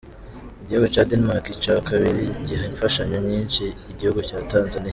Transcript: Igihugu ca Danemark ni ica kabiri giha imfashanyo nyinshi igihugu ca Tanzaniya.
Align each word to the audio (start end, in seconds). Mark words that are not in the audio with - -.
Igihugu 0.63 0.87
ca 0.93 1.03
Danemark 1.09 1.45
ni 1.49 1.53
ica 1.57 1.73
kabiri 1.89 2.23
giha 2.47 2.63
imfashanyo 2.71 3.17
nyinshi 3.29 3.63
igihugu 3.91 4.19
ca 4.29 4.37
Tanzaniya. 4.51 4.79